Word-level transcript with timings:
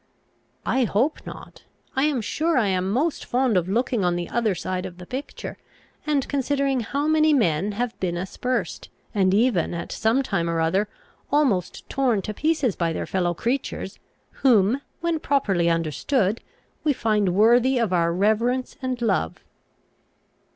"I 0.65 0.85
hope 0.85 1.27
not. 1.27 1.65
I 1.95 2.05
am 2.05 2.21
sure 2.21 2.57
I 2.57 2.65
am 2.69 2.89
most 2.89 3.23
fond 3.23 3.55
of 3.55 3.69
looking 3.69 4.03
on 4.03 4.15
the 4.15 4.31
other 4.31 4.55
side 4.55 4.87
of 4.87 4.97
the 4.97 5.05
picture, 5.05 5.59
and 6.07 6.27
considering 6.27 6.79
how 6.79 7.05
many 7.07 7.33
men 7.33 7.73
have 7.73 7.99
been 7.99 8.17
aspersed, 8.17 8.89
and 9.13 9.31
even 9.31 9.75
at 9.75 9.91
some 9.91 10.23
time 10.23 10.49
or 10.49 10.59
other 10.59 10.87
almost 11.31 11.87
torn 11.87 12.23
to 12.23 12.33
pieces 12.33 12.75
by 12.75 12.93
their 12.93 13.05
fellow 13.05 13.35
creatures, 13.35 13.99
whom, 14.41 14.81
when 15.01 15.19
properly 15.19 15.69
understood, 15.69 16.41
we 16.83 16.93
find 16.93 17.35
worthy 17.35 17.77
of 17.77 17.93
our 17.93 18.11
reverence 18.11 18.77
and 18.81 19.03
love." 19.03 19.43